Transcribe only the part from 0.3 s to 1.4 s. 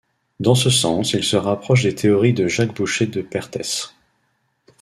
Dans ce sens il se